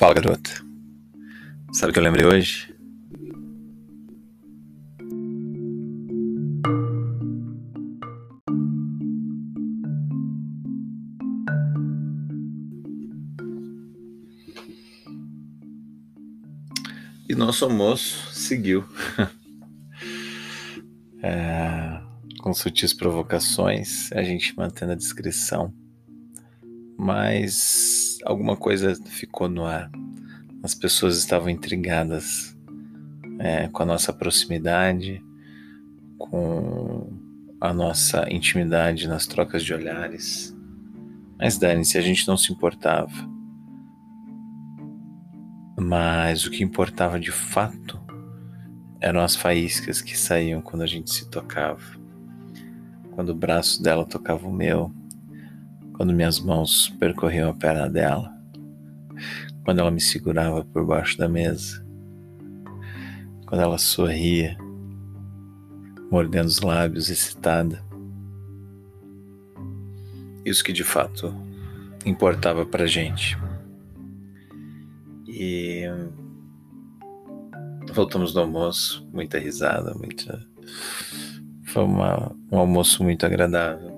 [0.00, 0.50] Fala, garota.
[1.74, 2.74] Sabe o que eu lembrei hoje?
[17.28, 18.82] E nosso almoço seguiu.
[21.22, 21.69] é,
[22.40, 25.72] com sutis provocações, a gente mantendo a descrição.
[26.98, 29.90] Mas alguma coisa ficou no ar.
[30.62, 32.56] As pessoas estavam intrigadas
[33.38, 35.22] é, com a nossa proximidade,
[36.18, 37.12] com
[37.60, 40.56] a nossa intimidade nas trocas de olhares.
[41.38, 43.28] Mas dane-se, a gente não se importava.
[45.78, 47.98] Mas o que importava de fato
[49.00, 51.99] eram as faíscas que saíam quando a gente se tocava.
[53.12, 54.92] Quando o braço dela tocava o meu,
[55.94, 58.32] quando minhas mãos percorriam a perna dela,
[59.64, 61.84] quando ela me segurava por baixo da mesa,
[63.46, 64.56] quando ela sorria,
[66.10, 67.84] mordendo os lábios, excitada.
[70.44, 71.34] Isso que de fato
[72.04, 73.36] importava pra gente.
[75.28, 75.84] E
[77.92, 80.44] voltamos do almoço, muita risada, muita.
[81.72, 83.90] Foi uma, um almoço muito agradável.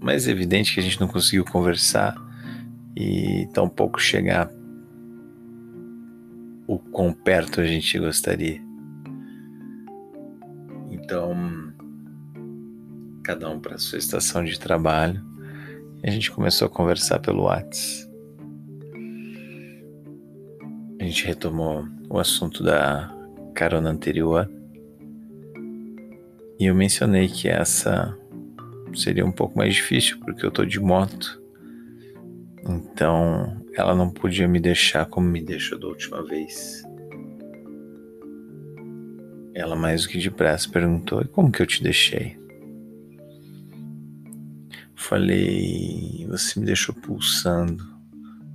[0.00, 2.14] Mas é evidente que a gente não conseguiu conversar
[2.94, 4.50] e tampouco chegar
[6.66, 8.60] o quão perto a gente gostaria.
[10.90, 11.34] Então,
[13.22, 15.24] cada um para sua estação de trabalho,
[16.02, 18.10] e a gente começou a conversar pelo WhatsApp.
[21.00, 23.14] A gente retomou o assunto da
[23.54, 24.55] carona anterior.
[26.58, 28.16] E eu mencionei que essa
[28.94, 31.42] seria um pouco mais difícil, porque eu tô de moto.
[32.68, 36.82] Então, ela não podia me deixar como me deixou da última vez.
[39.54, 42.38] Ela, mais do que depressa, perguntou: E como que eu te deixei?
[44.94, 47.84] Falei: Você me deixou pulsando,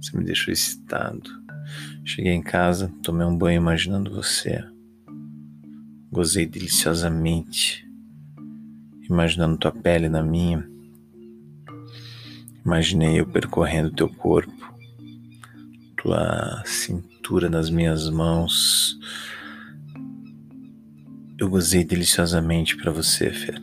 [0.01, 1.29] você me deixou excitado.
[2.03, 4.63] Cheguei em casa, tomei um banho imaginando você.
[6.11, 7.87] Gozei deliciosamente,
[9.11, 10.65] imaginando tua pele na minha.
[12.65, 14.73] Imaginei eu percorrendo teu corpo,
[15.97, 18.97] tua cintura nas minhas mãos.
[21.37, 23.61] Eu gozei deliciosamente para você, Fer.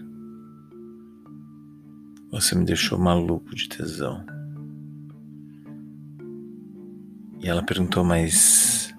[2.30, 4.24] Você me deixou maluco de tesão.
[7.40, 8.94] E ela perguntou, mas.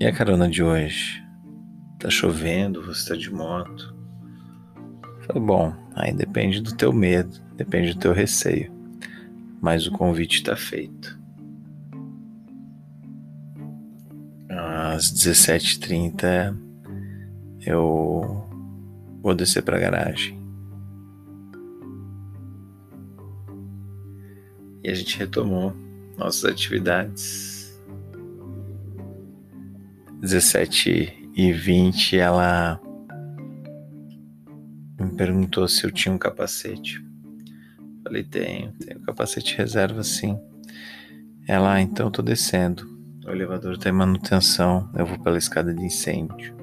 [0.00, 1.22] E a carona de hoje?
[2.00, 3.95] Tá chovendo, você tá de moto?
[5.26, 8.72] Falei, bom, aí depende do teu medo, depende do teu receio.
[9.60, 11.18] Mas o convite tá feito.
[14.48, 16.56] Às 17h30
[17.66, 18.46] eu
[19.22, 20.36] vou descer pra garagem.
[24.84, 25.74] E a gente retomou
[26.16, 27.76] nossas atividades.
[30.20, 32.80] 17 e 20 ela
[35.16, 37.04] perguntou se eu tinha um capacete.
[38.02, 40.38] Falei, tenho, tenho capacete reserva sim.
[41.48, 42.86] Ela, ah, então tô descendo.
[43.26, 46.54] O elevador está em manutenção, eu vou pela escada de incêndio.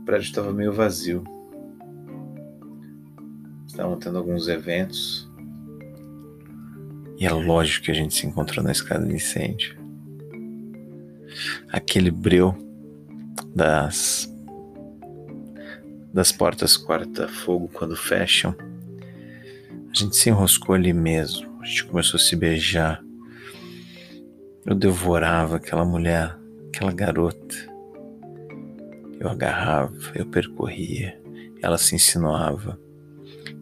[0.00, 1.24] O prédio estava meio vazio.
[3.66, 5.28] Estavam tendo alguns eventos.
[7.18, 9.76] E é lógico que a gente se encontrou na escada de incêndio.
[11.72, 12.63] Aquele breu
[13.54, 14.30] das
[16.12, 18.54] das portas quarta-fogo quando fecham.
[19.90, 21.60] A gente se enroscou ali mesmo.
[21.60, 23.02] A gente começou a se beijar.
[24.64, 26.38] Eu devorava aquela mulher,
[26.68, 27.56] aquela garota.
[29.18, 31.20] Eu agarrava, eu percorria,
[31.60, 32.78] ela se insinuava.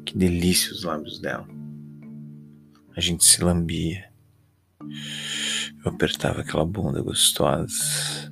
[0.05, 1.49] Que delícia os lábios dela.
[2.95, 4.11] A gente se lambia.
[5.85, 8.32] Eu apertava aquela bunda gostosa.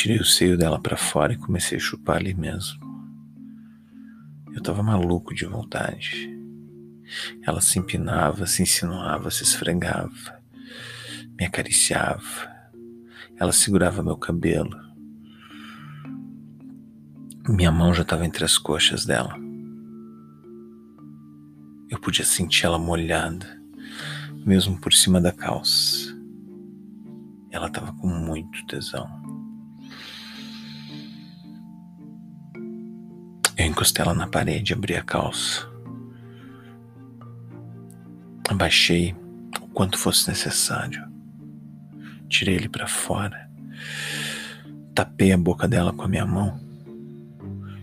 [0.00, 2.80] Tirei o seio dela para fora e comecei a chupar ali mesmo.
[4.50, 6.26] Eu tava maluco de vontade.
[7.42, 10.40] Ela se empinava, se insinuava, se esfregava,
[11.38, 12.50] me acariciava.
[13.36, 14.74] Ela segurava meu cabelo.
[17.46, 19.36] Minha mão já estava entre as coxas dela.
[21.90, 23.46] Eu podia sentir ela molhada,
[24.46, 26.18] mesmo por cima da calça.
[27.50, 29.39] Ela estava com muito tesão.
[33.60, 35.68] Eu encostei ela na parede, abri a calça.
[38.48, 39.14] Abaixei
[39.60, 41.06] o quanto fosse necessário.
[42.26, 43.50] Tirei ele para fora.
[44.94, 46.58] Tapei a boca dela com a minha mão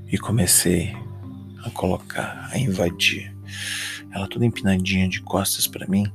[0.08, 0.98] e comecei
[1.64, 3.32] a colocar, a invadir.
[4.10, 6.12] Ela toda empinadinha de costas para mim,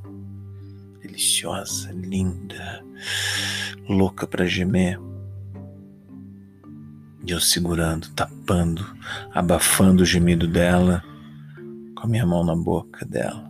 [1.00, 2.84] deliciosa, linda,
[3.88, 4.98] louca para gemer.
[7.24, 8.84] E eu segurando, tapando,
[9.32, 11.02] abafando o gemido dela
[11.94, 13.48] com a minha mão na boca dela.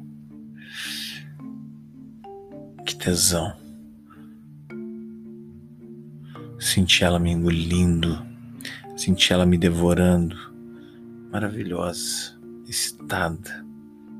[2.84, 3.56] Que tesão.
[6.58, 8.24] Senti ela me engolindo,
[8.94, 10.36] senti ela me devorando.
[11.32, 13.64] Maravilhosa, excitada,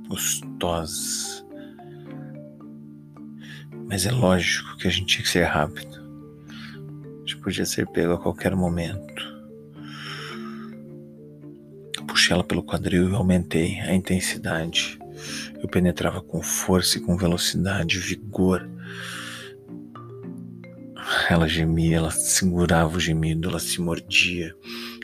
[0.08, 1.46] gostosa.
[3.86, 6.00] Mas é lógico que a gente tinha que ser rápido.
[6.48, 9.31] A gente podia ser pego a qualquer momento.
[12.22, 14.96] Puxei ela pelo quadril e aumentei a intensidade.
[15.60, 18.70] Eu penetrava com força e com velocidade, vigor.
[21.28, 24.54] Ela gemia, ela segurava o gemido, ela se mordia.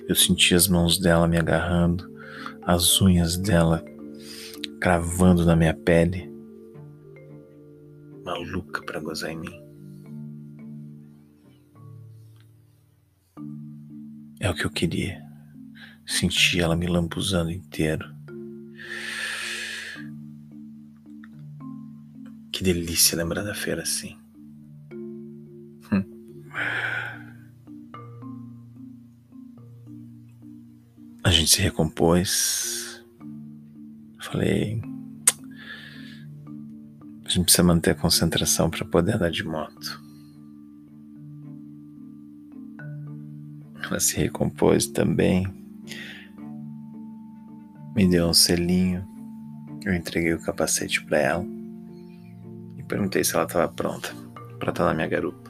[0.08, 2.08] Eu sentia as mãos dela me agarrando,
[2.62, 3.84] as unhas dela
[4.80, 6.32] cravando na minha pele.
[8.24, 9.60] Maluca para gozar em mim.
[14.38, 15.27] É o que eu queria.
[16.08, 18.08] Sentir ela me lambuzando inteiro.
[22.50, 24.16] Que delícia lembrar da feira assim.
[31.28, 33.04] A gente se recompôs.
[34.18, 34.80] Falei.
[37.22, 40.02] A gente precisa manter a concentração para poder andar de moto.
[43.84, 45.67] Ela se recompôs também.
[47.94, 49.06] Me deu um selinho.
[49.84, 51.46] Eu entreguei o capacete para ela
[52.76, 54.08] e perguntei se ela estava pronta
[54.58, 55.48] para estar na minha garupa.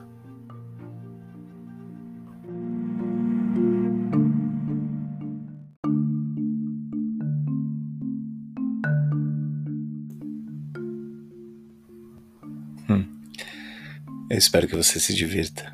[14.31, 15.73] Eu espero que você se divirta.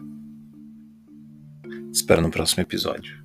[1.92, 3.23] Espero no próximo episódio.